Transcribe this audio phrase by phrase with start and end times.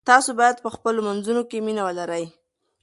[0.09, 2.25] تاسو باید په خپلو منځونو کې مینه ولرئ.